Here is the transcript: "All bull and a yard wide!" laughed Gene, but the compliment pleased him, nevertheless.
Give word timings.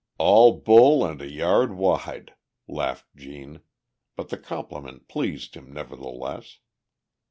"All 0.17 0.53
bull 0.59 1.05
and 1.05 1.21
a 1.21 1.29
yard 1.29 1.73
wide!" 1.75 2.33
laughed 2.67 3.15
Gene, 3.15 3.61
but 4.15 4.29
the 4.29 4.37
compliment 4.39 5.07
pleased 5.07 5.53
him, 5.55 5.71
nevertheless. 5.71 6.57